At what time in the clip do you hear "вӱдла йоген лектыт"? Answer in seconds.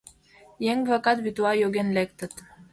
1.21-2.33